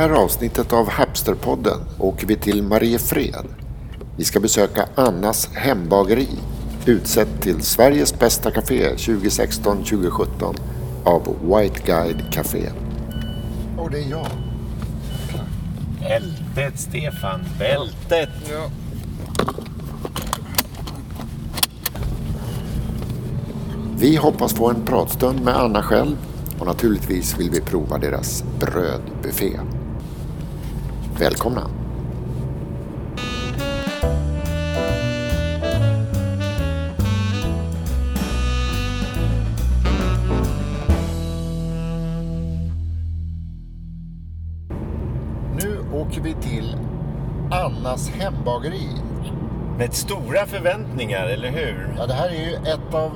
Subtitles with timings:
[0.00, 3.46] I det här avsnittet av Hapsterpodden åker vi till Mariefred.
[4.16, 6.28] Vi ska besöka Annas hembageri,
[6.86, 10.56] utsett till Sveriges bästa café 2016-2017
[11.04, 12.70] av White Guide Café.
[13.78, 14.26] Och det är jag.
[16.00, 17.40] Bältet, Stefan.
[17.58, 18.30] Bältet.
[18.50, 18.70] Ja.
[23.96, 26.16] Vi hoppas få en pratstund med Anna själv
[26.58, 29.60] och naturligtvis vill vi prova deras brödbuffé.
[31.20, 31.70] Välkomna!
[45.56, 46.76] Nu åker vi till
[47.50, 48.88] Annas hembageri.
[49.78, 51.94] Med stora förväntningar, eller hur?
[51.98, 53.12] Ja, det här är ju ett av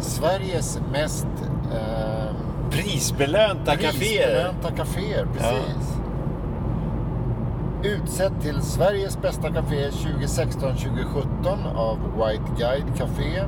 [0.00, 1.26] Sveriges mest
[1.74, 2.34] eh,
[2.70, 3.92] Prisbelönta kaféer.
[3.92, 5.26] prisbelönta kaféer.
[5.32, 6.03] Precis.
[7.84, 13.44] Utsett till Sveriges bästa café 2016-2017 av White Guide Café.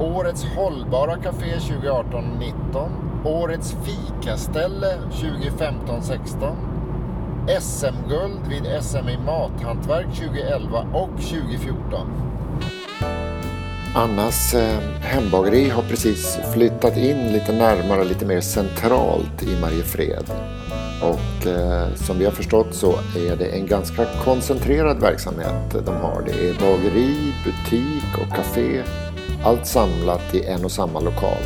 [0.00, 2.88] Årets hållbara café 2018-19.
[3.24, 6.54] Årets fikaställe 2015-16.
[7.60, 12.28] SM-guld vid SM i mathantverk 2011 och 2014.
[13.94, 20.24] Annas eh, hembageri har precis flyttat in lite närmare, lite mer centralt i Mariefred.
[21.00, 26.22] Och eh, som vi har förstått så är det en ganska koncentrerad verksamhet de har.
[26.26, 28.82] Det är bageri, butik och café.
[29.44, 31.42] Allt samlat i en och samma lokal.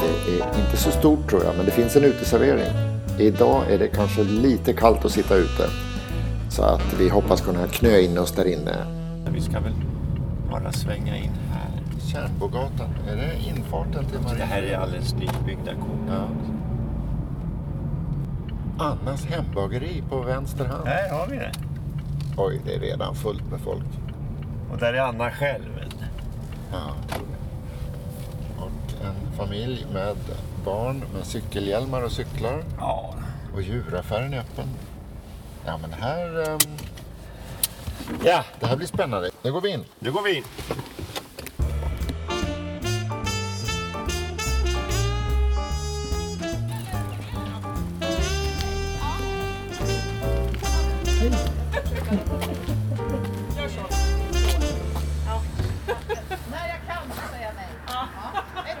[0.00, 2.72] Det är inte så stort tror jag, men det finns en uteservering.
[3.18, 5.68] Idag är det kanske lite kallt att sitta ute.
[6.50, 8.76] Så att vi hoppas kunna knö in oss där inne
[9.30, 9.72] Vi ska väl
[10.50, 11.70] bara svänga in här.
[12.12, 16.28] Tjärnbogatan, är det infarten till Det här är alldeles nybyggda kåkar.
[16.48, 16.55] Ja.
[18.78, 20.86] Annas hembageri på vänster hand.
[20.88, 21.52] Här har vi det.
[22.36, 23.84] Oj, det är redan fullt med folk.
[24.72, 25.80] Och där är Anna själv.
[26.72, 26.94] Ja.
[28.58, 30.16] Och en familj med
[30.64, 32.64] barn med cykelhjälmar och cyklar.
[32.78, 33.14] Ja.
[33.54, 34.68] Och djuraffären är öppen.
[35.66, 36.48] Ja, men här...
[36.50, 36.58] ehm,
[38.24, 39.30] Ja, det här blir spännande.
[39.42, 39.84] Nu går vi in.
[39.98, 40.44] nu går vi in.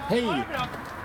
[0.08, 0.24] Hej!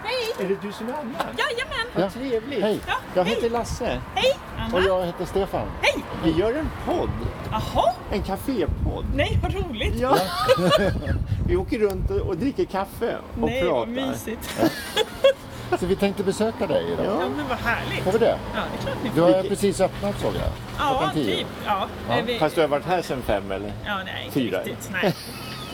[0.03, 0.45] Hej!
[0.45, 1.13] Är det du som är Anna?
[1.37, 1.87] Jajamän!
[1.95, 2.01] Ja.
[2.01, 2.61] Vad trevligt.
[2.61, 2.79] Hej.
[2.87, 3.35] Ja, Jag hej.
[3.35, 4.37] heter Lasse Hej!
[4.55, 4.87] Och Anna!
[4.87, 5.67] jag heter Stefan.
[5.81, 6.03] Hej!
[6.23, 7.09] Vi gör en podd.
[7.51, 7.93] Jaha!
[8.11, 9.05] En kafépodd.
[9.15, 9.95] Nej, vad roligt!
[9.99, 10.17] Ja.
[11.47, 13.91] vi åker runt och, och dricker kaffe och Nej, vad pratar.
[13.91, 14.61] mysigt.
[15.79, 17.05] Så vi tänkte besöka dig idag.
[17.05, 18.03] Ja, men vad härligt.
[18.03, 18.37] Får vi det?
[18.55, 19.33] Ja, det är klart ni Du får.
[19.33, 20.43] har precis öppnat såg jag.
[20.79, 21.47] Ja, typ.
[21.65, 22.39] Ja, Ja, vi...
[22.39, 23.73] Fast du har varit här sedan fem eller?
[23.85, 24.57] ja nej, inte Fyra.
[24.59, 24.89] riktigt.
[24.91, 25.15] Nej,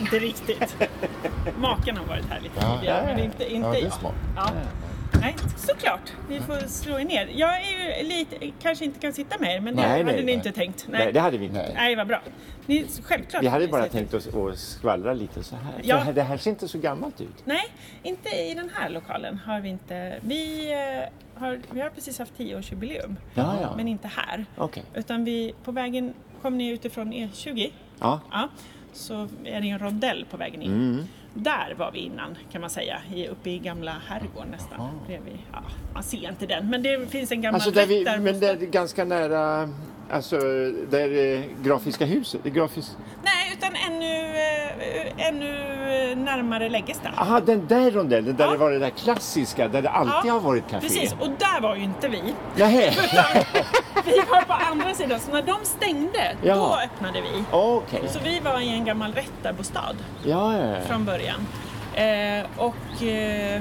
[0.00, 0.76] inte riktigt.
[1.58, 2.76] Maken har varit här lite Ja.
[2.78, 4.14] tidigare, men inte, inte Ja, det är smart.
[4.36, 4.50] Ja.
[5.20, 6.12] Nej, såklart.
[6.28, 7.28] Vi får slå er ner.
[7.34, 10.16] Jag är ju lite, kanske inte kan sitta med er, men det Nej, hade nej,
[10.16, 10.34] ni nej.
[10.34, 10.86] inte tänkt.
[10.88, 11.58] Nej, det hade vi inte.
[11.58, 11.72] Nej.
[11.76, 12.20] Nej, vad bra.
[12.66, 13.42] Ni, självklart.
[13.42, 15.72] Vi hade ni bara tänkt oss att skvallra lite så här.
[15.82, 16.00] Ja.
[16.04, 17.42] För det här- det ser inte så gammalt ut.
[17.44, 17.64] Nej,
[18.02, 20.18] inte i den här lokalen har vi inte.
[20.22, 23.76] Vi, eh, har, vi har precis haft 10-årsjubileum, Ja, ja.
[23.76, 24.46] men inte här.
[24.56, 24.82] Okej.
[24.94, 27.70] Utan vi, på vägen, kom ni utifrån E20,
[28.00, 28.20] Ja.
[28.30, 28.48] ja,
[28.98, 30.72] så är det en rondell på vägen in.
[30.72, 31.04] Mm.
[31.34, 32.96] Där var vi innan kan man säga,
[33.30, 35.00] uppe i gamla herrgården nästan.
[35.06, 35.38] Bredvid.
[35.52, 35.58] Ja,
[35.94, 38.46] man ser inte den, men det finns en gammal Alltså där vi, rätt men det
[38.48, 39.68] är ganska nära,
[40.10, 40.38] alltså
[40.90, 42.40] där eh, Grafiska huset.
[42.42, 42.96] Det är grafis...
[43.24, 45.54] Nej, utan ännu, eh, ännu
[46.14, 47.08] närmare Läggesta.
[47.16, 48.50] Aha, den där rondellen där Ja.
[48.50, 50.80] det var det där klassiska, där det alltid Ja, har varit café.
[50.88, 52.22] Precis, och där var ju inte vi.
[52.56, 52.92] Nähä,
[54.08, 56.82] Vi var på andra sidan, så när de stängde, då Jaha.
[56.84, 57.44] öppnade vi.
[57.50, 58.02] okej.
[58.12, 59.94] Så vi var i en gammal rättarbostad
[60.24, 60.80] Ja, ja, ja.
[60.86, 61.46] från början.
[61.94, 63.54] Eh, och, eh,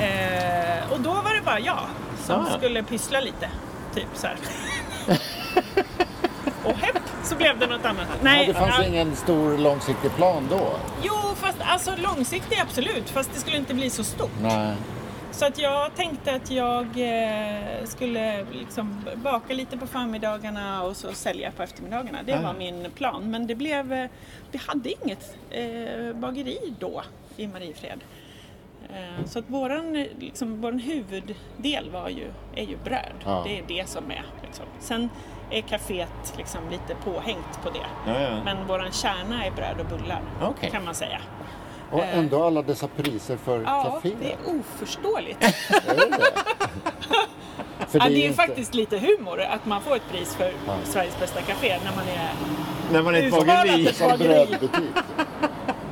[0.00, 1.80] eh, och då var det bara jag
[2.26, 2.58] som Ah.
[2.58, 3.48] skulle pyssla lite.
[3.94, 4.36] Typ så här.
[6.64, 8.06] och hepp så blev det något annat.
[8.22, 10.70] Nej, det fanns ja, ingen stor långsiktig plan då?
[11.02, 13.10] Jo, fast alltså långsiktigt absolut.
[13.10, 14.30] Fast det skulle inte bli så stort.
[14.42, 14.74] Nej.
[15.32, 21.12] Så att jag tänkte att jag eh, skulle liksom baka lite på förmiddagarna och så
[21.12, 22.18] sälja på eftermiddagarna.
[22.26, 23.30] Det var min plan.
[23.30, 24.10] Men det blev, eh,
[24.50, 27.02] vi hade inget eh, bageri då
[27.36, 28.00] i Mariefred.
[29.26, 33.12] Så att våran, liksom, våran huvuddel var ju, är ju bröd.
[33.24, 33.42] Ja.
[33.46, 34.24] Det är det som är.
[34.42, 34.64] Liksom.
[34.80, 35.08] Sen
[35.50, 38.12] är kaféet liksom lite påhängt på det.
[38.12, 38.44] Ja, ja.
[38.44, 40.70] Men våran kärna är bröd och bullar Okej.
[40.70, 41.20] kan man säga.
[41.92, 42.18] Och Eh.
[42.18, 44.14] ändå alla dessa priser för Ja, café.
[44.20, 45.42] det är oförståeligt.
[45.42, 46.24] Är det det?
[47.88, 50.52] För ja, det är ju inte- faktiskt lite humor att man får ett pris för
[50.84, 52.30] Sveriges bästa café när man är
[52.92, 53.88] När man är ett bageri.
[54.18, 54.90] Brödbutik.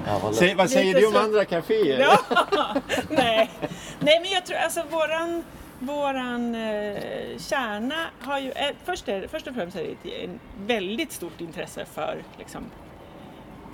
[0.07, 0.57] Ja, vad Säg, lätt.
[0.57, 1.19] vad säger du om så.
[1.19, 1.99] andra kaféer?
[2.01, 2.19] Ja,
[3.09, 3.51] nej.
[3.99, 5.45] nej, men jag tror alltså våran,
[5.79, 6.99] våran eh,
[7.39, 11.41] kärna har ju, eh, först, är, först och främst är det ett en väldigt stort
[11.41, 12.65] intresse för liksom,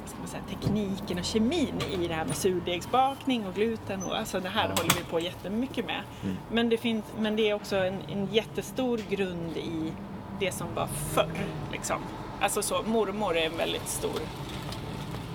[0.08, 4.40] ska man säga, tekniken och kemin i det här med surdegsbakning och gluten och alltså
[4.40, 6.02] det här håller vi på jättemycket med.
[6.50, 9.92] Men, det finns, men det är också en, en jättestor grund i
[10.40, 11.46] det som var förr.
[11.72, 11.96] Liksom.
[12.40, 14.20] Alltså så, mormor är en väldigt stor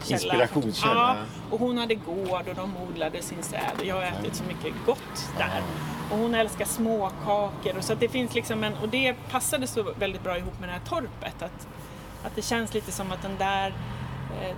[0.04, 0.24] källa.
[0.24, 0.94] Inspirationskälla.
[0.94, 1.16] Ja,
[1.50, 4.74] och hon hade gård och de odlade sin säd och jag har ätit så mycket
[4.86, 5.62] gott där.
[6.12, 9.94] Och hon älskar småkakor och så att det finns liksom en, och det passade så
[10.00, 11.42] väldigt bra ihop med det här torpet.
[11.42, 11.68] Att,
[12.24, 13.74] att det känns lite som att den där,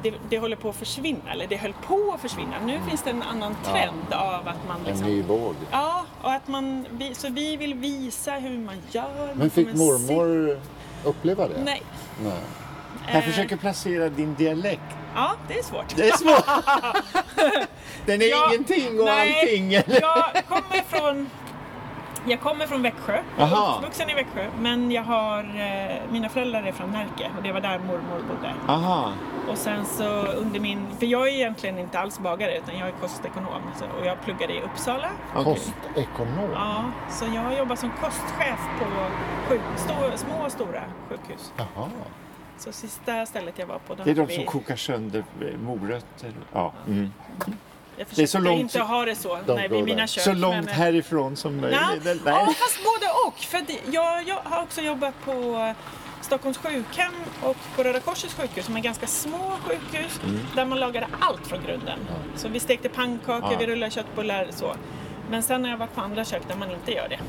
[0.02, 2.56] det, det håller på att försvinna, eller det höll på att försvinna.
[2.66, 5.56] Nu finns det en annan trend av att man En liksom ny våg.
[5.72, 9.34] Ja, och att man, så vi vill visa hur man gör.
[9.36, 10.62] Men fick kommer se- mormor
[11.04, 11.62] uppleva det?
[11.64, 11.82] Nej.
[12.24, 12.34] Nej.
[13.08, 14.82] Jag Eh, försöker placera din dialekt.
[15.16, 15.96] Ja, det är svårt.
[15.96, 16.46] Det är svårt.
[18.06, 19.72] Den är Ja, ingenting och nej, allting.
[19.72, 21.30] Jag kommer från,
[22.28, 23.24] jag kommer från Växjö.
[23.38, 23.78] Jag är Aha.
[23.78, 24.48] uppvuxen i Växjö.
[24.60, 28.54] Men jag har, eh, mina föräldrar är från Närke och det var där mormor bodde.
[28.68, 29.12] Aha.
[29.50, 32.92] Och sen så under min, för jag är egentligen inte alls bagare utan jag är
[32.92, 33.62] kostekonom.
[33.80, 35.10] Så, och jag pluggade i Uppsala.
[35.36, 35.44] Okej.
[35.44, 36.50] Kostekonom?
[36.54, 38.86] Ja, så jag har jobbat som kostchef på
[39.50, 41.52] sjuk, stå, små och stora sjukhus.
[41.58, 41.90] Jaha.
[42.58, 43.96] Så sista stället jag var på.
[43.96, 45.24] då Det är de som vi- kokar sönder
[45.64, 46.32] morötter.
[46.54, 46.74] Ja.
[46.88, 47.12] Mm.
[47.98, 50.24] Jag det är så försöker långt- inte ha det så nej, vid mina kök.
[50.24, 51.80] Så långt men- härifrån som möjligt.
[52.04, 52.18] Nej.
[52.26, 53.40] Ja, fast både och.
[53.40, 55.74] För det, jag, jag har också jobbat på
[56.22, 57.14] Stockholms sjukhem
[57.44, 60.22] och på Röda Korsets sjukhus som är ganska små sjukhus
[60.56, 62.00] där man lagade allt från grunden.
[62.36, 63.58] Så vi stekte pannkakor, Ja.
[63.60, 64.76] vi rullade köttbullar så.
[65.30, 67.20] Men sen har jag varit på andra kök där man inte gör det.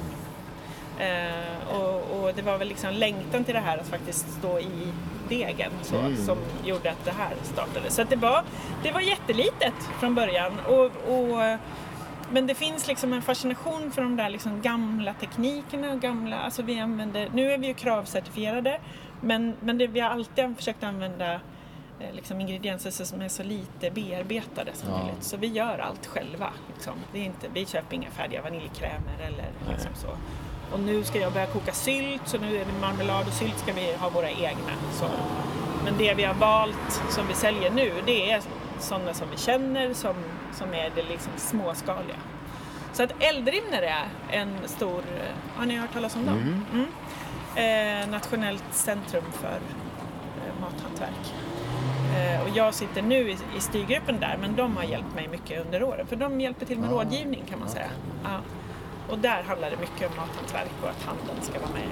[0.99, 1.94] Eh, och,
[2.25, 4.93] och det var väl liksom längtan till det här att faktiskt stå i
[5.29, 5.96] degen så,
[6.26, 7.91] som gjorde att det här startade.
[7.91, 8.43] Så det, var,
[8.82, 10.52] det var jättelitet från början.
[10.69, 11.58] Och, och,
[12.31, 16.62] men det finns liksom en fascination för de där liksom gamla teknikerna och gamla, alltså
[16.62, 18.81] vi använder, nu är vi ju kravcertifierade
[19.20, 21.32] men, men det, vi har alltid försökt använda
[22.00, 24.99] eh, liksom ingredienser som är så lite bearbetade som Ja.
[24.99, 25.25] möjligt.
[25.25, 26.50] Så vi gör allt själva.
[26.75, 26.93] Liksom.
[27.12, 30.08] Det är inte, vi köper inga färdiga vaniljkrämer eller liksom så.
[30.72, 33.72] Och nu ska jag börja koka sylt, så nu är det marmelad och sylt ska
[33.72, 34.72] vi ha våra egna.
[34.93, 35.06] Så.
[35.84, 38.43] Men det vi har valt som vi säljer nu, det är
[38.78, 40.14] sådana som vi känner som,
[40.52, 42.16] som är det liksom småskaliga.
[42.93, 46.64] Så att Eldrimner är en stor, eh, har ni hört talas om dem?
[46.72, 46.87] Mm.
[47.56, 51.34] Eh, nationellt centrum för eh, mathantverk.
[52.17, 55.67] Eh, och jag sitter nu i, i styrgruppen där men de har hjälpt mig mycket
[55.67, 57.90] under åren för de hjälper till med rådgivning kan man säga.
[58.25, 58.40] Ja.
[59.09, 61.83] Och där handlar det mycket om mathantverk och att handeln ska vara med.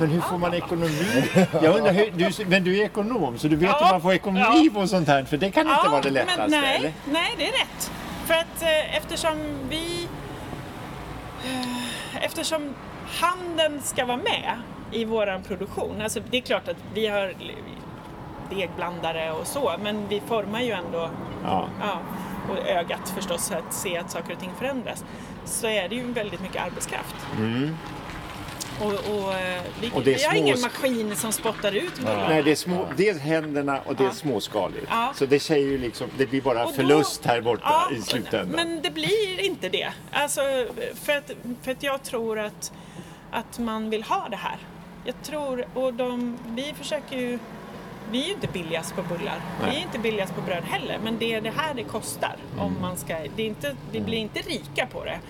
[0.00, 1.24] Men hur får man ekonomi?
[1.62, 3.84] Jag undrar hur, du, men du är ekonom så du vet Ja.
[3.84, 6.46] hur man får ekonomi på sånt här för det kan inte vara det men lättaste
[6.60, 6.92] nej, eller?
[7.12, 7.90] nej, det är rätt.
[8.26, 9.38] För att eh, eftersom
[9.68, 10.08] vi...
[11.44, 12.74] Eh, eftersom
[13.20, 14.50] handeln ska vara med
[14.92, 16.00] i våran produktion.
[16.02, 17.34] Alltså det är klart att vi har
[18.50, 21.10] degblandare och så, men vi formar ju ändå
[21.44, 21.68] Ja.
[21.80, 21.98] ja,
[22.50, 25.04] och ögat förstås att se att saker och ting förändras.
[25.50, 27.14] Så är det ju väldigt mycket arbetskraft.
[28.80, 29.96] Och, och, eh, vi, Mm.
[29.98, 32.28] Och det är vi har små ingen sk- maskin som spottar ut bullarna.
[32.28, 34.12] Nej, det är små, dels händerna och det är Ja.
[34.12, 34.86] småskaligt.
[34.90, 35.12] Ja.
[35.16, 38.02] Så det säger ju liksom, det blir bara Och då- förlust här borta Ja, i
[38.02, 38.48] slutändan.
[38.66, 39.88] Men det blir inte det.
[40.12, 40.40] Alltså,
[40.94, 41.30] för, att,
[41.62, 42.72] för att jag tror att,
[43.30, 44.56] att man vill ha det här.
[45.04, 47.38] Jag tror, och de, vi försöker ju,
[48.10, 49.40] vi är ju inte billigast på bullar.
[49.60, 49.76] Vi Nej.
[49.76, 50.98] är inte billigast på bröd heller.
[51.04, 52.36] Men det är det här det kostar.
[52.58, 52.80] Om Mm.
[52.80, 55.20] man ska, det är inte, vi blir inte rika på det.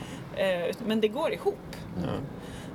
[0.45, 1.77] Eh, men det går ihop.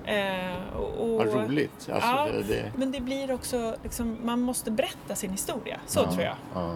[0.05, 1.89] Eh, och, Vad roligt.
[1.91, 5.79] Alltså, ja, det, det, men det blir också, liksom, man måste berätta sin historia.
[5.85, 6.35] Så tror jag.
[6.53, 6.75] Ja.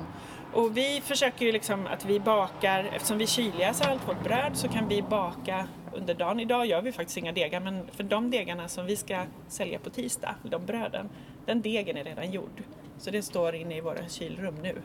[0.54, 4.68] Och vi försöker ju liksom att vi bakar, eftersom vi kyljäser allt vårt bröd så
[4.68, 6.40] kan vi baka under dagen.
[6.40, 9.90] Idag gör vi faktiskt inga degar men för de degarna som vi ska sälja på
[9.90, 11.10] tisdag, de bröden,
[11.46, 12.64] den degen är redan gjord.
[13.00, 14.82] Så det står inne i våra kylrum nu.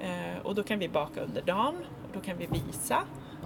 [0.00, 3.02] Eh, och då kan vi baka under dagen, och då kan vi visa.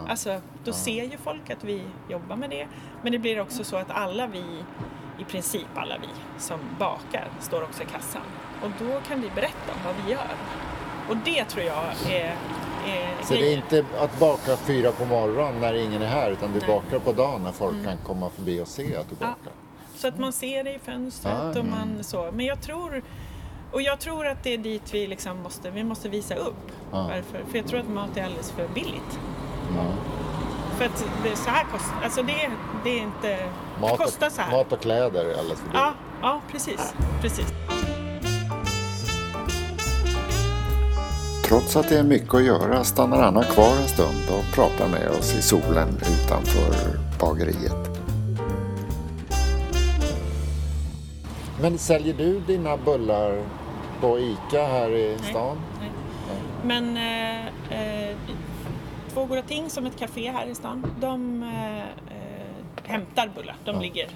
[0.08, 2.66] Alltså, då ser ju folk att vi jobbar med det.
[3.02, 4.44] Men det blir också så att alla vi,
[5.18, 6.08] i princip alla vi
[6.40, 8.22] som bakar, står också i kassan.
[8.62, 10.28] Och då kan vi berätta om vad vi gör.
[11.08, 12.36] Och det tror jag är,
[13.22, 16.58] Så det är inte att baka fyra på morgonen när ingen är här utan du
[16.58, 16.68] Nej.
[16.70, 16.82] Mm.
[16.82, 19.26] bakar på dagen när folk kan komma förbi och se att du Ja.
[19.26, 19.52] bakar.
[19.94, 22.30] Så att man ser det i fönstret Ah, och man så.
[22.32, 23.02] Men jag tror,
[23.72, 26.72] och jag tror att det är dit vi liksom måste, vi måste visa upp.
[26.92, 27.02] Ja.
[27.02, 27.44] Varför?
[27.50, 29.18] För jag tror att mat är alldeles för billigt.
[29.76, 29.84] Ja.
[30.78, 32.50] För att det, så här kostar, alltså det,
[32.84, 33.48] det är inte,
[33.80, 34.50] Mat det och, kostar så här.
[34.56, 35.74] mat och kläder är alldeles för dyrt.
[35.74, 36.94] Ja, ja precis.
[37.20, 37.46] precis.
[41.48, 45.10] Trots att det är mycket att göra stannar Anna kvar en stund och pratar med
[45.10, 47.92] oss i solen utanför bageriet.
[51.60, 53.42] Men säljer du dina bullar
[54.02, 55.58] på ICA här i stan?
[55.80, 55.90] Nej.
[56.64, 57.46] Men eh,
[58.08, 58.16] eh,
[59.12, 61.84] Två Goda Ting som ett café här i stan, de eh, eh,
[62.84, 63.56] hämtar bullar.
[63.64, 64.08] De ligger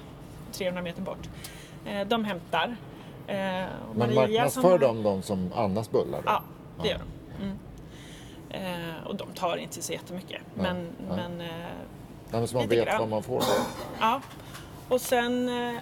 [0.53, 1.29] 300 meter bort.
[1.85, 2.77] Eh, de hämtar.
[3.27, 6.19] Men marknadsför har- de dem som Annas bullar?
[6.23, 6.25] Då?
[6.27, 6.43] Ja,
[6.83, 7.45] det gör de.
[7.45, 7.59] Mm.
[8.51, 10.43] Eh, och de tar inte så jättemycket.
[10.55, 11.17] Men, nej.
[11.17, 11.47] men eh,
[12.31, 12.99] Ja, men så man vet grann.
[13.01, 13.43] vad man får.
[14.01, 14.21] Ja,
[14.89, 15.75] och sen eh,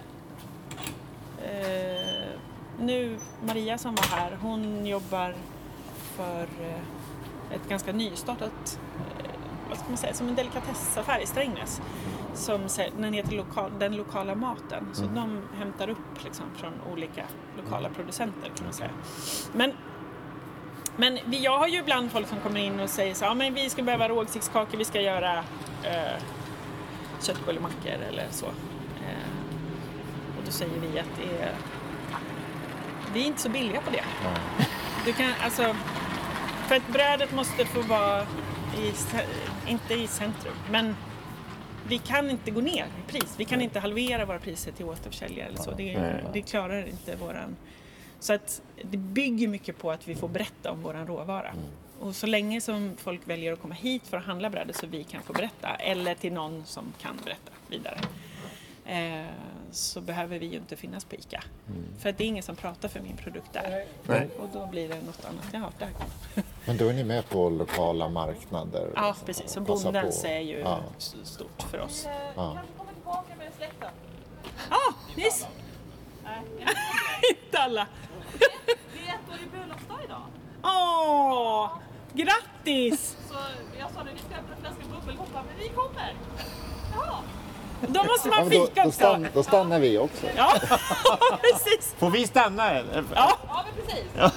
[2.79, 3.17] nu
[3.47, 5.35] Maria som var här, hon jobbar
[6.15, 8.79] för eh, ett ganska nystartat,
[9.19, 9.31] eh,
[9.69, 11.81] vad ska man säga, som en delikatessaffär i Strängnäs.
[12.33, 12.67] Som
[12.97, 14.87] den heter lokal, Den lokala maten.
[14.93, 17.23] Så de hämtar upp liksom, från olika
[17.57, 18.91] lokala producenter kan man säga.
[19.53, 19.71] Men
[20.97, 23.69] men jag har ju ibland folk som kommer in och säger så ja men vi
[23.69, 25.37] ska behöva rågsiktskakor, vi ska göra
[25.83, 26.21] eh,
[27.21, 28.45] köttbullemackor eller så.
[28.45, 29.29] Eh,
[30.37, 31.51] och då säger vi att det är,
[33.15, 34.03] vi är inte så billiga på det.
[35.05, 35.75] Du kan, alltså,
[36.67, 38.21] för att brödet måste få vara
[38.77, 38.93] i,
[39.67, 40.95] inte i centrum, men
[41.87, 43.35] vi kan inte gå ner i pris.
[43.37, 45.71] Vi kan inte halvera våra priser till återförsäljare eller så.
[45.71, 47.55] Det, det klarar inte våran...
[48.19, 51.53] Så att det bygger mycket på att vi får berätta om våran råvara.
[51.99, 55.03] Och så länge som folk väljer att komma hit för att handla brödet så vi
[55.03, 57.99] kan få berätta, eller till någon som kan berätta vidare,
[58.85, 59.31] eh,
[59.75, 61.43] så behöver vi ju inte finnas på ICA.
[61.99, 63.85] För att det är ingen som pratar för min produkt där.
[64.03, 64.27] Nej.
[64.39, 65.45] Och då blir det något annat.
[65.53, 68.91] Ja, där kom Men då är ni med på lokala marknader?
[68.95, 69.57] Ja, liksom, precis.
[69.57, 70.27] och bondens på.
[70.27, 70.79] är ju Ja.
[71.23, 72.07] stort för oss.
[72.35, 72.57] Ja.
[74.69, 75.47] Ah, nyss!
[77.29, 77.87] Inte alla.
[78.39, 80.21] Det är ettårig bröllopsdag idag.
[80.63, 81.69] Åh,
[82.13, 83.17] grattis!
[83.29, 83.35] Så
[83.79, 86.15] jag sa det, vi ska öppna en flaska bubbelhoppa, men vi kommer.
[86.93, 87.19] Jaha.
[87.81, 88.91] Då måste Ja, man då, fika då, också.
[88.91, 90.25] stann, då stannar vi också.
[90.37, 90.53] Ja,
[91.41, 91.95] precis.
[91.97, 92.69] Får vi stanna?
[92.71, 93.03] eller?
[93.15, 94.03] Ja, Ja, men precis.
[94.19, 94.29] Så.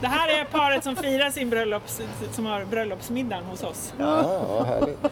[0.00, 2.00] det här är paret som firar sin bröllops,
[2.32, 3.92] som har bröllopsmiddagen hos oss.
[3.98, 5.04] Ja, vad härligt.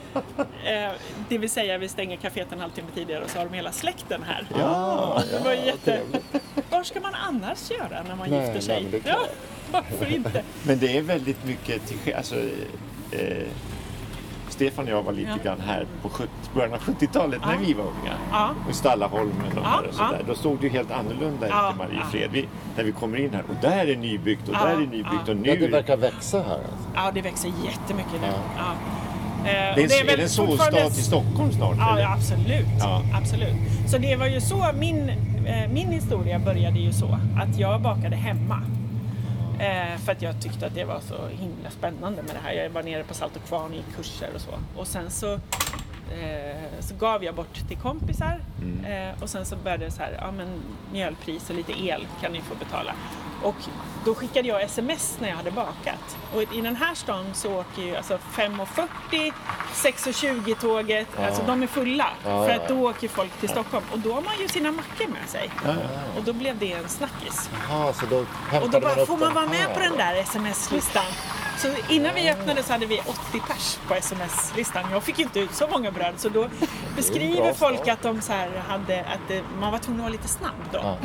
[0.65, 0.91] Eh,
[1.29, 4.23] det vill säga vi stänger kaféet en halvtimme tidigare och så har de hela släkten
[4.23, 4.47] här.
[4.59, 6.01] Ja, Det var ja, jätte...
[6.71, 8.75] Var ska man annars göra när man Nej, gifter sig?
[8.75, 9.19] nej, men det är ja,
[9.73, 10.43] varför inte?
[10.63, 12.37] Men det är väldigt mycket till alltså,
[13.13, 13.47] eh,
[14.63, 15.45] Stefan och jag var lite Ja.
[15.45, 17.59] grann här på 70, början av 70-talet när Ja.
[17.67, 18.15] vi var unga.
[18.33, 18.51] Ja.
[18.71, 20.17] I Stallaholmen och, Ja, här och sådär.
[20.19, 20.25] ja.
[20.27, 22.31] Då såg det ju helt annorlunda ut Ja, i Mariefred.
[22.33, 25.29] Vi, när vi kommer in här och där är nybyggt och Ja, där är nybyggt
[25.29, 25.49] och nu...
[25.49, 26.55] Ja, det verkar växa här.
[26.55, 26.89] Alltså.
[26.95, 28.27] Ja, det växer jättemycket nu.
[28.27, 28.33] Ja.
[28.57, 29.51] Ja.
[29.51, 31.77] Eh, det är, en, är, väl det en sovstad till Stockholm snart?
[31.79, 32.67] Ja, ja absolut.
[32.81, 33.03] Ja.
[33.15, 33.57] absolut.
[33.87, 35.09] Så det var ju så min,
[35.47, 38.63] eh, min historia började ju så att jag bakade hemma.
[39.63, 42.53] Eh, för att jag tyckte att det var så himla spännande med det här.
[42.53, 44.51] Jag var nere på Salt och Kvarn i kurser och så.
[44.81, 48.41] Och sen så, eh, så gav jag bort till kompisar.
[48.87, 50.49] Eh, och sen så började det så här, ja men
[50.93, 52.95] mjölpris och lite el kan ni få betala.
[53.43, 53.55] Och
[54.05, 56.17] då skickade jag sms när jag hade bakat.
[56.35, 59.33] Och i den här stan så åker ju alltså 5.40,
[59.75, 62.09] 6.20 tåget, alltså de är fulla.
[62.25, 63.85] Ja, för ja, att då åker folk till Stockholm.
[63.93, 65.51] Och då har man ju sina mackor med sig.
[66.17, 67.51] Och då blev det en snackis.
[67.69, 68.19] Jaha, så då
[68.61, 71.05] Och då bara, får man vara med här, på den där sms-listan?
[71.59, 74.85] Så innan vi öppnade så hade vi 80 pers på sms-listan.
[74.93, 76.49] Jag fick inte ut så många bröd så då
[76.97, 80.55] beskriver folk att de så här hade, att man var tvungen att vara lite snabb
[80.73, 80.97] då Ja.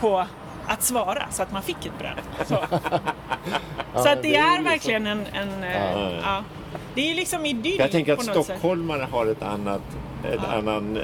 [0.00, 0.26] på
[0.68, 2.18] att svara så att man fick ett bröd.
[2.46, 2.54] Så,
[3.94, 6.10] Ja, så att det, det är är ju verkligen en, en ja.
[6.22, 6.44] ja.
[6.94, 8.44] Det är liksom idyll Jag tänker att något sätt.
[8.44, 9.82] stockholmare har ett annat,
[10.24, 10.56] ett Ja.
[10.58, 11.02] annan eh,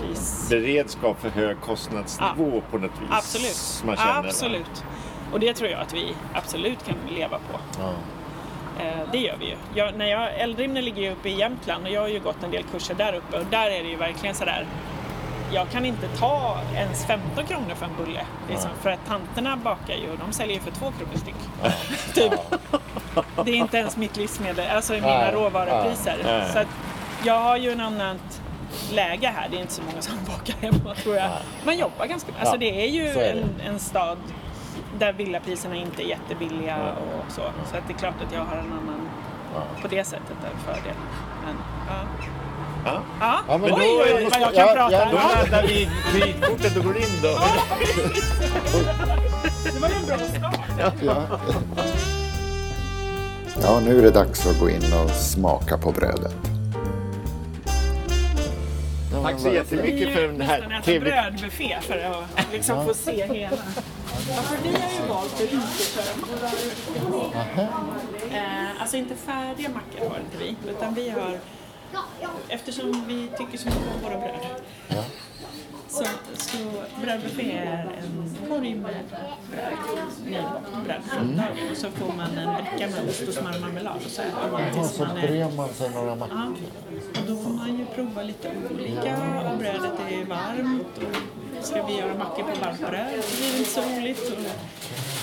[0.00, 0.46] Pris.
[0.50, 3.08] beredskap för hög kostnadsnivå på något vis.
[3.10, 3.82] Absolut.
[3.86, 4.84] Man känner, absolut.
[5.32, 7.58] Och det tror jag att vi absolut kan leva på.
[7.78, 7.92] Ja.
[8.84, 9.56] Eh, det gör vi ju.
[9.74, 12.50] Jag, när jag, Eldrimner ligger ju uppe i Jämtland och jag har ju gått en
[12.50, 14.66] del kurser där uppe och där är det ju verkligen sådär
[15.52, 18.20] jag kan inte ta ens 15 kronor för en bulle.
[18.48, 21.34] Liksom, för att tanterna bakar ju och de säljer ju för 2 kronor styck.
[22.14, 22.32] typ.
[23.44, 26.16] Det är inte ens mitt livsmedel, alltså mina Nej, råvarupriser.
[26.24, 26.52] nej.
[26.52, 26.66] Så att
[27.24, 28.42] jag har ju en annat
[28.92, 29.48] läge här.
[29.50, 31.30] Det är inte så många som bakar hemma tror jag.
[31.64, 33.40] Man jobbar ganska Alltså Ja, det är ju är det.
[33.40, 34.18] en, en stad
[34.98, 37.42] där villapriserna inte är jättebilliga och så.
[37.70, 39.08] Så att det är klart att jag har en annan,
[39.82, 40.94] på det sättet, en fördel.
[41.44, 41.54] Men,
[41.88, 41.94] ja.
[42.84, 43.02] Ja.
[43.20, 43.38] Ja.
[43.48, 44.92] Ja, men oj, då- oj, oj, vad jag kan ja, prata.
[44.92, 45.42] ja, Då Ja.
[45.42, 47.28] laddar vi kreditkortet och går in då.
[49.74, 50.60] Det var ju en bra start.
[51.02, 51.26] Ja.
[53.62, 56.34] ja, nu är det dags att gå in och smaka på brödet.
[59.12, 61.22] Ja, Tack så Vi jättemycket för är den nästan här trevliga...
[61.30, 61.98] brödbuffé för
[62.36, 63.56] att liksom få se hela.
[64.28, 66.16] Ja, för vi har ju valt att inte köra
[67.34, 67.66] mackor.
[68.32, 71.38] Eh, alltså inte färdiga mackor har inte vi, utan vi har
[72.48, 74.40] Eftersom vi tycker så mycket om våra bröd.
[75.88, 76.04] Så,
[76.36, 76.58] så
[77.02, 79.04] brödbuffé är en korg med
[79.50, 79.72] bröd,
[80.24, 81.70] nybröd från dagen.
[81.70, 83.96] Och så får man en bricka med ost och smör och marmelad.
[84.04, 86.38] Och så äter man tills så man är brer man sig några mackor.
[87.14, 89.16] Ja, och då får man ju prova lite olika
[89.50, 93.58] och brödet är varmt och ska vi göra mackor på varmt bröd så blir det
[93.58, 94.32] inte så roligt.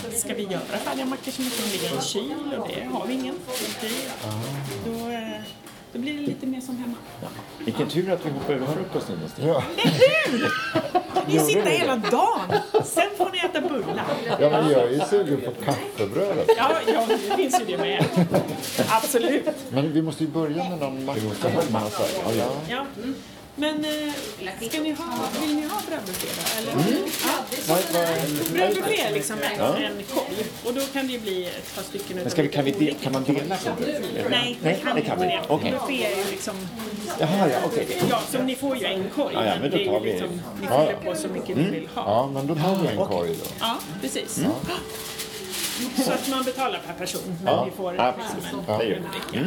[0.08, 2.84] Och ska vi göra färdiga mackor så måste de ligga i en kyl och det
[2.84, 3.36] har vi ingen.
[3.82, 4.12] Det,
[4.86, 5.42] då, eh,
[5.98, 6.96] då blir det lite mer som hemma.
[7.66, 9.48] Vilken tur att vi hoppade över frukosten en stund.
[9.48, 9.64] Ja.
[11.28, 14.06] Ni sitter hela dagen, sen får ni äta bullar.
[14.40, 16.50] ja, men jag är ju sugen på kaffebrödet.
[16.58, 18.06] Ja, ja det finns ju det med.
[18.90, 19.46] Absolut.
[19.70, 21.20] Men vi måste ju börja med någon macka.
[21.44, 22.50] Ja, ja.
[22.70, 22.86] Ja.
[23.04, 23.16] mm.
[23.60, 24.14] Men eh,
[24.70, 25.06] ska ni ha,
[25.42, 26.72] vill ni ha brödbuffé då?
[26.72, 26.98] Eller?
[27.24, 27.78] Ja.
[28.54, 32.18] Brödbuffé är liksom en, en korg och då kan det ju bli ett par stycken
[32.18, 34.04] Men ska vi, kan, vi de, kan man dela på bröd?
[34.30, 35.40] Nej, kan det kan inte vi.
[35.48, 35.72] Okej.
[35.72, 36.56] Buffé är ju liksom...
[37.20, 37.88] Jaha, ja, okej.
[38.10, 39.34] Ja, så ni får ju en korg.
[39.34, 40.30] Ja, ja, men då det är tar ju vi- liksom,
[40.62, 40.86] ni Ja.
[40.88, 42.02] fyller på så mycket ni vill ha.
[42.02, 43.46] ja, men då tar vi en korg då.
[43.60, 44.40] Ja, precis.
[46.06, 47.64] Så att man betalar per person, men Ja.
[47.66, 48.54] vi får Ja, precis.
[48.54, 49.46] en, Ja, det bricka.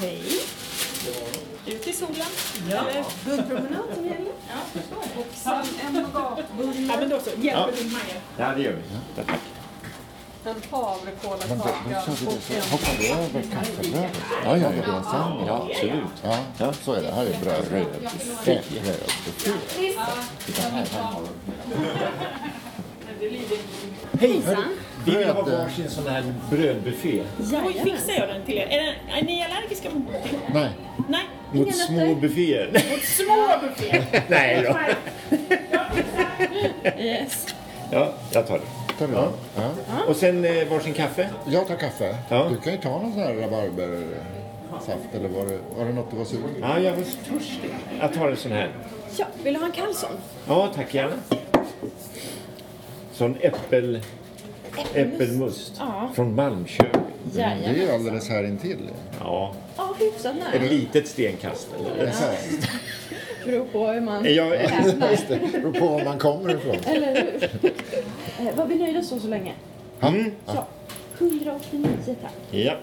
[0.00, 0.22] Hej.
[1.66, 2.26] Ut i solen.
[3.24, 4.32] Hundpromenad som gäller.
[5.16, 7.30] Och sen en gatbulle, Ja, men då så.
[7.40, 8.04] Hjälper du Maja?
[8.38, 8.82] Ja, det gör vi.
[9.16, 9.40] Ja, tack.
[10.44, 11.56] en det och en
[12.70, 14.16] Hoppar vi över kaffebrödet?
[14.44, 15.46] Ja, ja, det sändning.
[15.46, 16.38] Ja, absolut.
[16.58, 17.12] Ja, så är det.
[17.12, 17.64] Här är bröd.
[17.70, 18.60] Brödbuffé.
[20.46, 21.12] Brödbuffé.
[24.20, 24.42] Hej!
[25.04, 27.22] Vi vill ha varsin sån här brödbuffé.
[27.66, 28.66] Oj, fixar jag den till er?
[28.66, 30.04] Är, den, är ni allergiska mot?
[30.12, 30.70] Nej, Nej?
[31.52, 32.70] Mot små bufféer.
[32.72, 34.22] Mot små bufféer?
[34.28, 34.76] Nej då.
[37.02, 37.46] Yes.
[37.90, 38.64] Ja, jag tar det.
[38.98, 39.28] tar du den?
[39.56, 39.70] Ja.
[40.08, 41.28] Och sen eh, varsin kaffe.
[41.46, 42.16] Jag tar kaffe.
[42.28, 42.48] Ja.
[42.50, 46.16] Du kan ju ta någon sån här rabarbersaft eller var det, var det något du
[46.16, 46.60] var sugen på?
[46.60, 47.70] Ja, jag var törstig.
[48.00, 48.70] Jag tar en sån här.
[49.16, 50.10] Ja, vill du ha en Karlsson?
[50.48, 51.14] Ja, tack gärna.
[53.12, 54.00] Sån äppel...
[54.94, 55.72] Äppelmust.
[55.78, 56.10] Ja.
[56.14, 57.11] Från Malmköping.
[57.34, 58.78] Det är ju alldeles här intill.
[59.20, 60.70] Ja, Ja, hyfsat ett nära.
[60.70, 61.68] litet stenkast.
[61.80, 62.06] Eller?
[62.06, 62.32] Ja.
[63.46, 65.10] Beror på hur man Jag, räknar.
[65.10, 66.76] Just det, beror på var man kommer ifrån.
[66.86, 67.44] Eller hur?
[68.48, 69.52] Eh, var vi nöjda så så länge?
[70.02, 70.32] Mm.
[70.46, 70.66] Ja.
[71.18, 71.86] 189
[72.22, 72.32] tack.
[72.50, 72.74] ja.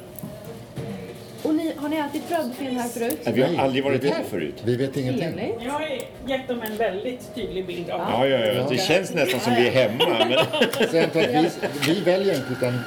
[1.44, 3.20] Och ni, har ni ätit brödbuffén här förut?
[3.34, 4.56] Vi har aldrig varit här förut.
[4.66, 5.54] Vi vet ingenting.
[5.66, 5.88] Jag har
[6.28, 8.68] gett dem en väldigt tydlig bild av Ja, ja, ja.
[8.70, 10.06] Det känns nästan som vi är hemma.
[10.10, 10.34] Men...
[11.14, 11.50] Så vi,
[11.94, 12.80] vi väljer inte utan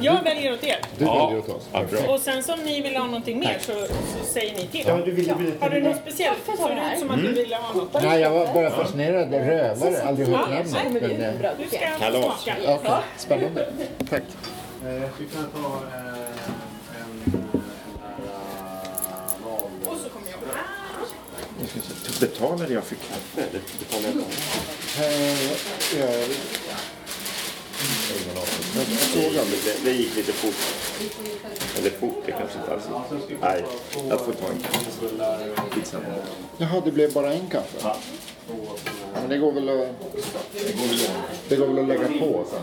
[0.00, 0.76] Jag väljer åt er.
[0.98, 1.26] du Ja.
[1.26, 1.62] väljer åt oss.
[1.72, 2.14] Ja, bra.
[2.14, 4.84] Och sen som ni vill ha någonting mer så, så säger ni till.
[4.86, 6.38] Ja, du ville berätta Har du något speciellt?
[6.46, 8.02] Såg det ut som att du ville ha något?
[8.02, 9.30] Nej, jag var bara fascinerad.
[9.34, 11.18] Rövare, aldrig hört Så kommer namnet.
[11.18, 12.24] Men, eh, Du ska Kalas.
[12.42, 12.56] smaka.
[12.64, 12.90] ja, okej.
[13.16, 13.66] Spännande.
[14.10, 14.22] Tack.
[15.18, 15.98] Vi kan ta eh,
[17.00, 17.40] en, en
[19.44, 20.38] nära Och så kommer jag.
[21.58, 23.40] Jag Betalade jag för kaffe?
[23.40, 24.24] eller betalade jag
[25.04, 25.50] Eh,
[25.98, 26.10] jag,
[28.76, 30.54] jag, såg det, det gick lite fort.
[31.78, 32.84] Eller fort, det kanske inte alls
[33.40, 33.64] Nej,
[34.08, 34.90] jag får ta en kaffe.
[35.70, 36.04] Skitsamma.
[36.58, 37.96] Jaha, det blev bara en kaffe?
[39.14, 39.88] Men det går väl att,
[41.48, 42.62] det går väl att lägga på sen?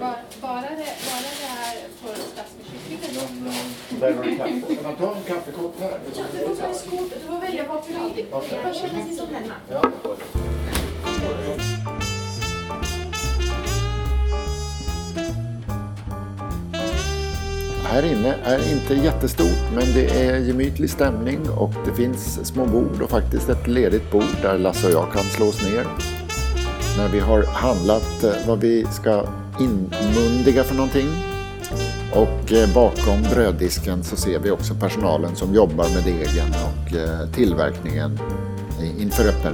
[0.00, 3.14] Bara, bara, det, bara det här för stadsbesöket.
[4.00, 4.74] Där har du kaffe.
[4.74, 5.98] Kan man ta en kaffekopp här?
[6.16, 7.10] Ja, du får ta en skåp.
[7.14, 8.26] Du får välja vad du vill.
[8.30, 9.54] Vad känner sig som hemma?
[17.84, 23.02] Här inne är inte jättestort men det är gemytlig stämning och det finns små bord
[23.02, 26.15] och faktiskt ett ledigt bord där Lasse och jag kan slå oss ner.
[26.96, 29.24] När vi har handlat eh, vad vi ska
[29.60, 31.08] inmundiga för någonting.
[32.12, 37.30] Och eh, bakom bröddisken så ser vi också personalen som jobbar med degen och eh,
[37.30, 38.18] tillverkningen
[38.98, 39.52] inför öppen.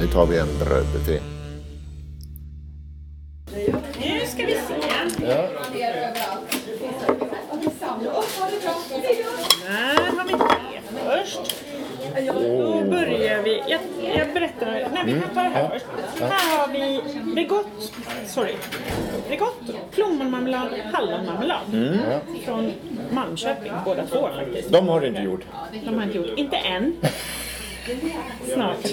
[0.00, 1.31] Nu tar vi en brödbuffé.
[14.16, 14.66] Jag, berättar.
[14.66, 15.86] Nej, vi kan ta det här först.
[16.20, 17.00] Här har vi
[17.34, 17.92] Bregott.
[18.26, 18.52] Sorry.
[19.28, 19.60] Bregott,
[19.94, 21.60] plommonmarmelad, hallonmarmelad.
[22.44, 22.72] Från
[23.10, 24.72] Malmköping, båda två faktiskt.
[24.72, 25.44] De har du inte gjort.
[25.84, 26.96] De har inte gjort, inte än.
[28.54, 28.86] Snart.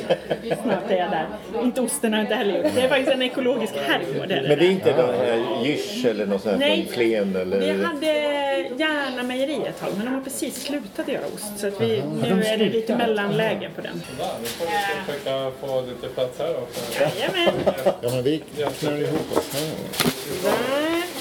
[0.63, 1.27] Snart är jag där.
[1.63, 2.75] Inte osten har jag inte heller gjort.
[2.75, 4.29] Det är faktiskt en ekologisk herrgård.
[4.29, 6.83] Men det är inte någon här Jysch eller något sånt här Nej.
[6.85, 7.59] från Flen eller?
[7.59, 11.81] Vi hade Järna mejeri ett tag men de har precis slutat göra ost så att
[11.81, 14.01] vi, nu är det lite mellanläge på den.
[14.41, 14.65] Vi får
[15.05, 16.81] försöka få lite plats här också.
[16.99, 17.53] Jajamän!
[18.01, 18.43] Ja, men vi
[18.79, 19.71] knör ihop oss här.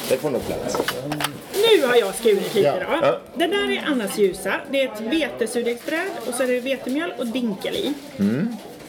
[0.09, 0.77] Det får nog plats.
[1.55, 3.01] Nu har jag skurit lite Ja.
[3.01, 3.19] då.
[3.39, 4.55] Det där är Annas ljusa.
[4.71, 7.93] Det är ett vetesurdegsbröd och så är det vetemjöl och dinkel i.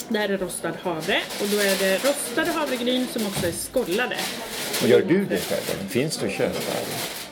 [0.08, 4.15] Det här är rostad havre och då är det rostade havregryn som också är skållade.
[4.86, 5.89] Gör du det själv?
[5.89, 6.60] Finns det att köpa?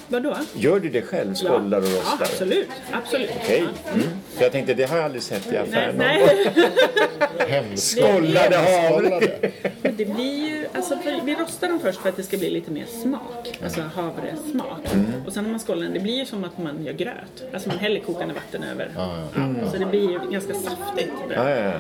[0.09, 0.35] Vadå?
[0.53, 1.33] Gör du det själv?
[1.33, 2.17] Skollar och Ja, rostar?
[2.25, 2.69] absolut.
[2.91, 3.29] absolut.
[3.43, 3.59] Okej.
[3.93, 4.07] Mm.
[4.35, 5.95] För jag tänkte, det har jag aldrig sett i Nej, affären.
[5.97, 7.77] nej.
[7.77, 9.19] Skållade havre!
[9.97, 12.71] Det blir ju, alltså för, vi rostar dem först för att det ska bli lite
[12.71, 13.59] mer smak.
[13.63, 14.79] Alltså havresmak.
[15.27, 17.43] Och sen när man skålar den, det blir ju som att man gör gröt.
[17.53, 18.89] Alltså man häller kokande vatten över.
[18.95, 19.23] Ja,
[19.71, 21.37] Så det blir ju ganska saftigt bröd.
[21.37, 21.71] Ja, ja, ja.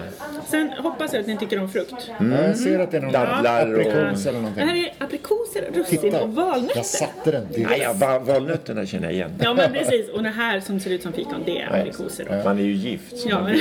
[0.47, 1.93] Sen hoppas jag att ni tycker om frukt.
[2.19, 4.67] Ja, jag ser att det är någon Dadlar och- aprikos eller Det någonting.
[4.67, 6.75] här är aprikoser, russin Titta, och valnötter.
[6.77, 7.99] jag satte den Nej, direkt.
[8.19, 9.31] Ja, va- valnötterna känner jag igen.
[9.43, 12.25] Ja men precis, och det här som ser ut som fikon, det är aprikoser.
[12.29, 12.43] då.
[12.49, 13.13] Man är ju gift.
[13.25, 13.51] Ja, man-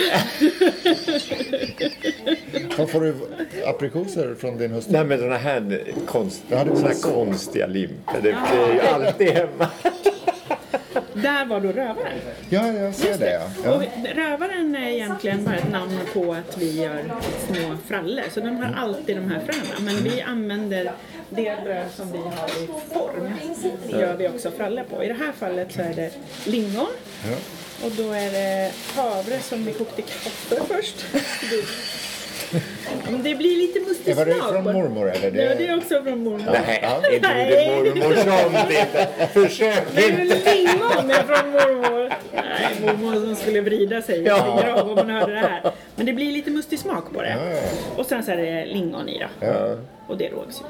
[2.79, 3.15] Var får du
[3.67, 4.93] aprikoser från din hustru?
[4.93, 8.15] Nej men sådana här, konst, Ja, det såna här konstiga limper.
[8.23, 9.69] Det det är ju alltid hemma.
[11.15, 12.19] där var då rövaren.
[12.49, 13.41] Ja, jag ser det.
[13.65, 13.71] Ja.
[13.75, 13.83] Och
[14.17, 17.03] rövaren är egentligen bara ett namn på att vi gör
[17.47, 18.23] små frallor.
[18.35, 19.81] Så de har alltid de här fröna.
[19.81, 20.93] Men vi använder
[21.31, 23.33] det bröd som vi har i form.
[24.01, 25.05] Gör vi också frallor på.
[25.05, 26.11] I det här fallet så är det
[26.45, 26.91] lingon.
[27.85, 31.05] Och då är det havre som vi kokte kaffe först.
[33.23, 34.79] Det blir lite mustig Var det smak från på det.
[34.79, 35.43] mormor eller?
[35.45, 36.53] Ja, det är också från mormor.
[36.67, 39.29] Nej, är inte det mormor som det?
[39.33, 40.25] Försök Det är inte.
[40.25, 42.13] väl lingon är från mormor?
[42.35, 45.73] Nej, mormor som skulle vrida sig i sin grav om man hörde det här.
[45.97, 47.37] Men det blir lite mustig smak på det.
[47.97, 49.47] Och sen så är det lingon i då.
[50.09, 50.65] Och det rågs ju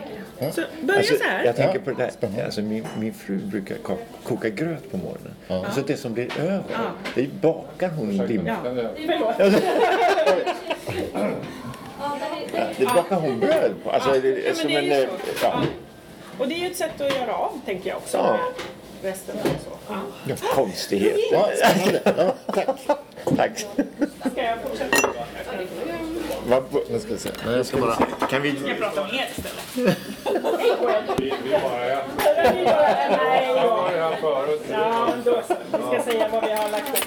[0.45, 0.53] lite.
[0.55, 1.45] Så börja Alltså, så här.
[1.45, 2.45] jag tänker på det där.
[2.45, 5.35] Alltså, min, min fru brukar ko- koka gröt på morgonen.
[5.49, 6.63] Alltså det som blir över,
[7.15, 8.47] det bakar hon lim.
[8.47, 8.57] Ja,
[9.07, 9.35] förlåt.
[12.79, 13.91] Det bakar hon bröd på.
[13.91, 14.85] Alltså, det är men som det är en...
[14.85, 15.09] ju eh.
[15.43, 15.63] Ja,
[16.39, 18.17] Och det är ju ett sätt att göra av, tänker jag också.
[18.17, 18.39] Ja.
[19.03, 19.95] Resten och så.
[20.29, 20.37] Ja.
[20.55, 21.21] konstigheter.
[21.33, 21.49] Ja.
[22.17, 22.67] Ja, tack.
[23.37, 23.59] Tack.
[24.33, 25.09] Ska jag fortsätta?
[26.49, 27.31] Vad- Nu ska vi se.
[27.47, 27.95] Nej, jag ska bara...
[28.31, 28.55] Kan vi...
[28.69, 29.97] Jag pratar om er istället.
[31.19, 32.05] Vi, vi bara äter.
[32.37, 33.91] Nej, ja.
[34.71, 35.55] Ja, då så.
[35.73, 37.07] Vi ska säga vad vi har lagt upp.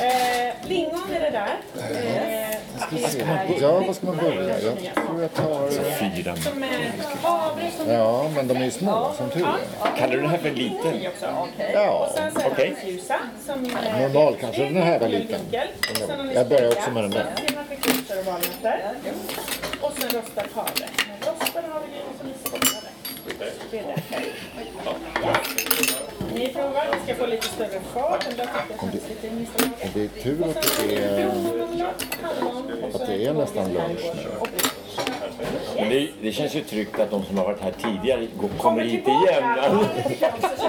[0.00, 1.56] Eh, lingon är det där.
[1.76, 2.47] Eh,
[2.90, 4.60] det är Ja, vad ska man börja?
[4.60, 5.70] Jag tror jag tar...
[5.70, 6.36] Fyra.
[6.36, 9.96] som är havre som Ja, men de är ju små som tur är.
[9.98, 11.02] Kallar du det här för liten?
[11.74, 12.76] Ja, Sen så är det Okej.
[13.48, 15.40] är normal kanske den här var liten.
[16.34, 17.26] Jag börjar också med den där.
[19.80, 20.88] och sen rostad havre.
[21.20, 22.88] Rostad havregryn som är skållade.
[26.34, 28.26] Provar, ni ska få lite större fart.
[29.94, 31.26] Det är tur att det är,
[32.94, 34.22] att det är nästan lunch nu.
[35.76, 38.82] Men det, det känns ju tryggt att de som har varit här tidigare går- kommer
[38.84, 39.58] hit igen.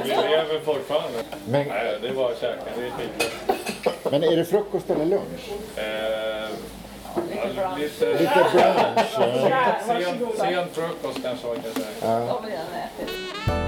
[0.04, 1.20] Vi lever fortfarande.
[1.50, 2.64] Men, Nej, det är bara att käka.
[2.78, 5.50] Det är men är det frukost eller lunch?
[5.76, 5.84] Eh,
[7.58, 9.10] ja, lite Lite brunch?
[9.16, 12.26] sen, sen frukost kanske man kan säga.
[12.28, 13.59] Ja,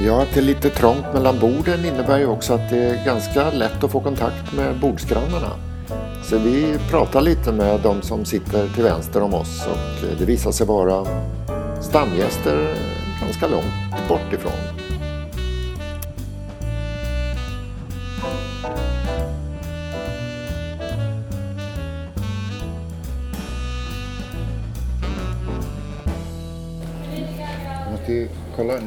[0.00, 3.50] Ja, att det är lite trångt mellan borden innebär ju också att det är ganska
[3.50, 5.50] lätt att få kontakt med bordsgrannarna.
[6.22, 10.24] Så vi pratar lite med de som sitter till vänster om oss och eh, det
[10.24, 11.06] visar sig vara
[11.80, 12.74] stamgäster
[13.20, 14.83] ganska långt bort ifrån.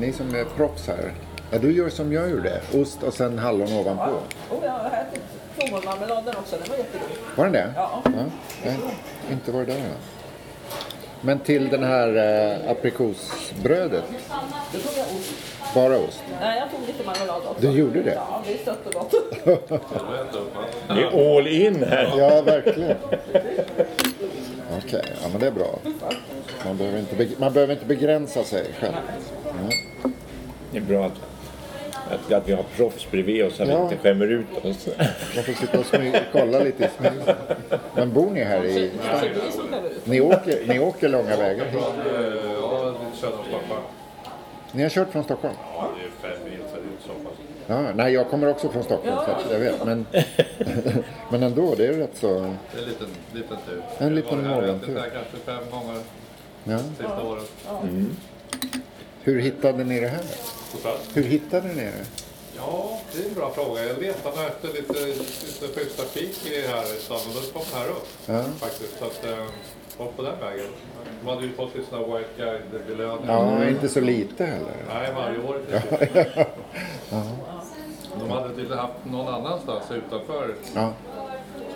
[0.08, 1.14] Ni som är proffs här.
[1.52, 4.04] Ja, du gör som jag gjorde, ost och sen hallon ovanpå.
[4.04, 5.22] Oh, ja, jag ätit
[5.58, 7.08] plommonmarmeladen också, den var jättegod.
[7.36, 7.74] Var den det?
[7.76, 8.02] Ja.
[8.06, 8.72] ja
[9.26, 9.82] har inte varit där än.
[11.22, 14.04] Men till den här eh, aprikosbrödet,
[14.74, 15.34] Då tog jag ost.
[15.76, 16.24] bara ost?
[16.42, 17.62] Nej, jag tog lite marmelad också.
[17.68, 18.14] Du gjorde det?
[18.14, 19.14] Ja, det är sött och gott.
[20.88, 22.14] Det är all in här.
[22.18, 22.98] Ja, verkligen.
[24.78, 25.80] Okej, ja men det är bra.
[26.66, 28.94] Man behöver inte, beg- man behöver inte begränsa sig själv.
[30.78, 31.14] Det är bra att,
[32.12, 33.84] att, att vi har proffs bredvid oss så att vi Ja.
[33.84, 34.88] inte skämmer ut oss.
[35.36, 37.12] Man får sitta och smyga, kolla lite i smyg.
[37.96, 39.30] Men bor ni här i stan?
[40.04, 41.82] Ni åker, ni åker långa vägar hit?
[44.72, 45.54] Ni har kört från Stockholm?
[45.74, 45.90] Ja,
[46.22, 47.38] det är fem mil så det är inte så pass.
[47.68, 49.86] Ja, nej, jag kommer också från Stockholm så att jag vet.
[49.86, 50.06] Men,
[51.32, 52.28] men ändå, det är rätt så...
[52.28, 53.82] Det är en liten, liten tur.
[53.98, 54.96] En liten Jag har varit här, morgontur.
[54.98, 56.02] jag Kanske fem gånger
[56.64, 56.78] Ja.
[56.98, 57.52] sista året.
[59.24, 60.22] Hur hittade ni det här?
[60.82, 61.10] Totalt.
[61.14, 61.92] Hur hittade ni det?
[62.58, 63.84] Ja, det är en bra fråga.
[63.84, 67.78] Jag letade efter lite, lite schyssta fik i här i stan och då kom det
[67.78, 68.44] här upp Ja.
[68.60, 69.00] faktiskt.
[69.00, 69.46] Så att, eh,
[69.98, 70.66] var på den vägen.
[71.24, 73.58] De hade ju fått lite sådana White Guide-belöningar.
[73.62, 74.76] Ja, inte så lite heller.
[74.94, 75.60] Nej, varje år.
[75.60, 76.48] Inte.
[78.20, 80.94] De hade tydligen haft någon annanstans utanför Ja,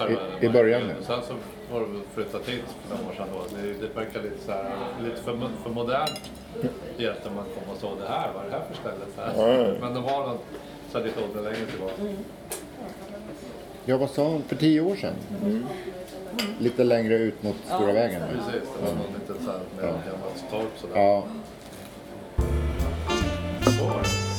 [0.09, 0.95] I- i början, ja.
[1.07, 1.33] Sen så
[1.73, 3.57] var de flyttat hit för några år sedan då.
[3.57, 4.71] Det, det verkar lite, så här,
[5.03, 6.21] lite för, för modernt
[6.97, 8.29] egentligen man kom och såg det här.
[8.35, 9.05] Vad är det här för ställe?
[9.35, 9.77] Så här.
[9.81, 10.37] Men de har någon
[10.91, 11.93] tradition längre tillbaka.
[13.85, 14.43] jag vad sa hon?
[14.43, 15.13] För tio år sedan?
[16.59, 18.21] Lite längre ut mot Stora vägen.
[18.31, 20.11] Precis, det var någon liten så här med ja.
[20.11, 20.95] gammalt torp sådär.
[20.99, 21.23] Ja,
[23.65, 24.30] Så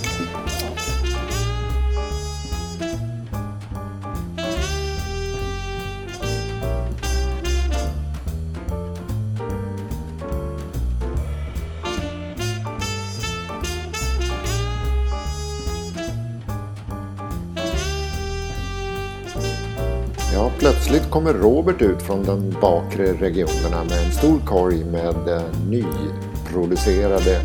[21.13, 27.41] kommer Robert ut från de bakre regionerna med en stor korg med eh, nyproducerade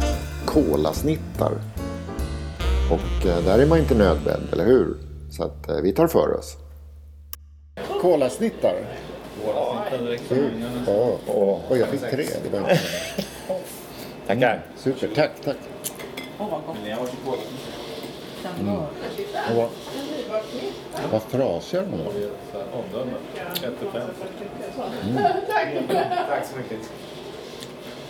[0.45, 1.51] kolasnittar.
[2.91, 4.97] Och eh, där är man inte nödbedd, eller hur?
[5.32, 6.58] Så att eh, vi tar för oss.
[8.01, 8.75] Kolasnittar?
[10.30, 10.51] Kul.
[10.88, 11.62] Ja, ja.
[11.69, 12.25] Och jag fick tre.
[12.51, 12.80] Det var
[14.27, 14.65] Tackar.
[14.77, 15.10] super.
[15.15, 15.58] Tack, tack.
[18.60, 18.76] Mm.
[18.78, 19.70] Och vad,
[21.12, 22.12] vad frasiga de var.
[22.52, 23.12] Så här, Omdöme.
[23.54, 24.10] 1 till 5.
[26.30, 26.80] Tack så mycket.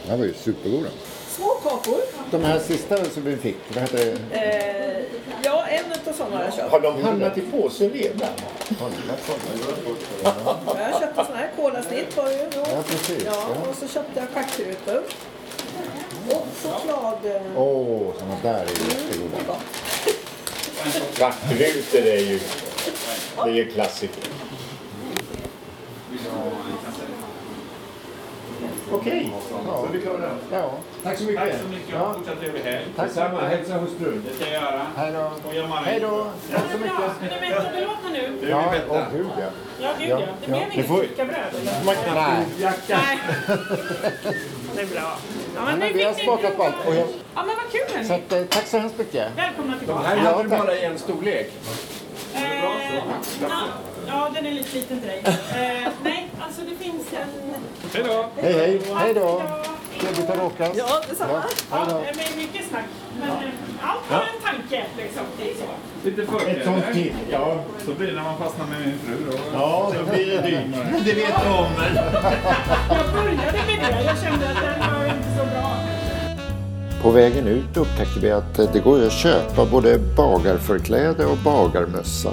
[0.03, 0.89] De här var ju supergoda.
[1.29, 1.97] Små kakor.
[2.31, 3.97] De här sista som vi fick, vad hette
[4.31, 4.37] det?
[4.39, 5.03] Eh,
[5.43, 6.71] ja, en av sådana har jag köpt.
[6.71, 8.29] Har de hamnat i påsen redan?
[10.65, 12.59] Jag köpte sån här kolasnitt var det ju då.
[12.71, 13.23] Ja, precis.
[13.25, 13.31] Ja,
[13.63, 13.69] Ja.
[13.69, 15.01] och så köpte jag stjärtrutor.
[16.29, 17.35] Och choklad...
[17.35, 19.37] eh, Åh, oh, sådana där är jättegoda.
[19.47, 19.57] gott.
[21.13, 22.39] Svartrutor är ju,
[23.43, 24.23] det är ju klassiker.
[28.91, 29.33] Okej,
[29.65, 30.29] då är vi klara.
[30.51, 30.71] Ja,
[31.03, 31.41] Tack så mycket.
[31.41, 32.85] Tack så mycket och fortsatt trevlig helg.
[32.95, 34.23] tack Detsamma, hälsa hustrun.
[34.29, 34.81] Det ska jag göra.
[34.95, 35.31] Hej då.
[35.85, 36.27] Hej då.
[36.51, 37.31] Tack så mycket.
[37.31, 38.47] är ni mätta och belåtna nu?
[38.49, 39.45] Ja, åh gud ja.
[39.81, 40.27] Ja, gud Ja, ja.
[40.41, 40.67] Det blev ja.
[40.73, 41.37] inget fikabröd?
[41.85, 41.97] Nej,
[42.89, 43.19] Nej.
[44.75, 45.17] Det är bra.
[45.57, 46.75] Ja, men men nu vi har smakat på allt.
[46.87, 48.23] Och jag, Ja, men vad kul så hörni.
[48.27, 49.27] att, eh, tack så hemskt mycket.
[49.37, 50.07] Välkomna tillbaka.
[50.07, 50.59] Här Ja, hade du tack.
[50.59, 51.51] bara en storlek.
[52.35, 52.73] Eh, ja,
[54.07, 55.21] ja, den är lite liten till dig.
[55.25, 57.27] Eh, nej, alltså det finns en...
[57.93, 58.25] Hej då!
[58.41, 58.81] Hej, hej.
[58.95, 59.41] Hej då.
[59.99, 60.69] Trevligt att råkas.
[60.77, 61.31] Ja, detsamma.
[61.71, 62.85] Ja, Ja, är mycket snack.
[63.19, 63.35] Men eh,
[63.81, 65.23] allt har en tanke liksom.
[65.37, 65.65] Det är så.
[66.05, 67.13] Lite Ett sånt till.
[67.31, 69.37] Ja, Så blir det när man fastnar med min fru då.
[69.53, 70.59] ja då blir det dyrt.
[70.91, 71.67] Men det vet du om.
[71.77, 71.95] men-
[72.89, 74.03] Jag började med det.
[74.05, 75.73] Jag kände att den var inte så bra.
[77.01, 82.29] På vägen ut upptäcker vi att det går att köpa både bagarförkläde och bagarmössa.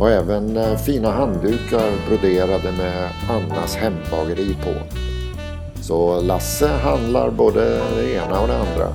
[0.00, 4.70] Och även eh, fina handdukar broderade med Annas hembageri på.
[5.82, 8.92] Så Lasse handlar både det ena och det andra.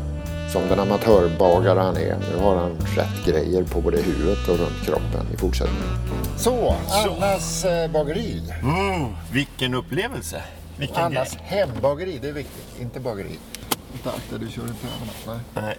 [0.51, 2.17] Som den amatörbagare han är.
[2.31, 5.97] Nu har han rätt grejer på både huvudet och runt kroppen i fortsättningen.
[6.37, 8.41] Så, Annas eh, bageri.
[8.61, 10.43] Mm, vilken upplevelse.
[10.77, 12.81] Vilken Annas hembageri, det är viktigt.
[12.81, 13.39] Inte bageri.
[13.93, 15.63] Inte alltid du kör inte över Nej.
[15.63, 15.77] Nej.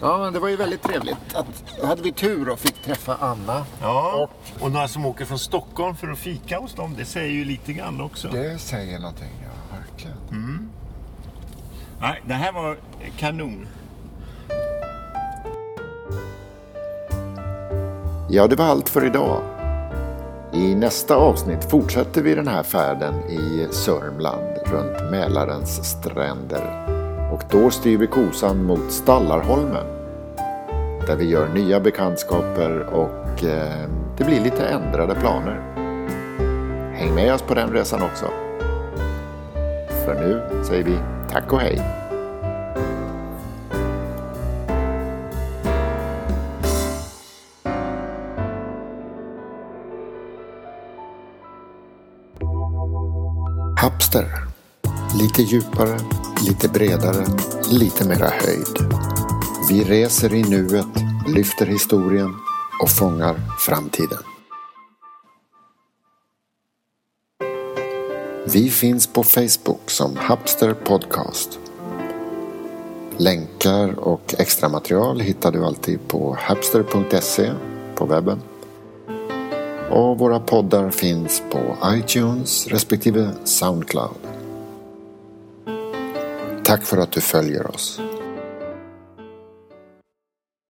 [0.00, 1.34] Ja, men det var ju väldigt trevligt.
[1.34, 1.46] Att,
[1.80, 3.66] då hade vi tur och fick träffa Anna.
[3.80, 4.28] Ja,
[4.60, 7.72] och några som åker från Stockholm för att fika hos dem, det säger ju lite
[7.72, 8.28] grann också.
[8.28, 9.51] Det säger någonting, ja,
[9.92, 10.70] verkligen.
[12.00, 12.76] Nej, det här var
[13.16, 13.66] kanon.
[18.30, 19.42] Ja, det var allt för idag.
[20.52, 26.88] I nästa avsnitt fortsätter vi den här färden i Sörmland runt Mälarens stränder.
[27.32, 29.86] Och då styr vi kosan mot Stallarholmen.
[31.06, 35.60] Där vi gör nya bekantskaper och eh, det blir lite ändrade planer.
[36.94, 38.26] Häng med oss på den resan också.
[40.04, 40.98] För nu säger vi
[41.30, 41.82] tack och hej.
[53.76, 54.26] Hapster.
[55.20, 55.98] Lite djupare,
[56.48, 57.26] lite bredare,
[57.70, 58.92] lite mera höjd.
[59.68, 60.86] Vi reser i nuet,
[61.26, 62.34] lyfter historien
[62.82, 63.34] och fångar
[63.66, 64.31] framtiden.
[68.52, 71.58] Vi finns på Facebook som Hapster Podcast.
[73.16, 77.52] Länkar och extra material hittar du alltid på hapster.se
[77.94, 78.42] på webben.
[79.90, 84.18] Och våra poddar finns på iTunes respektive Soundcloud.
[86.64, 88.00] Tack för att du följer oss.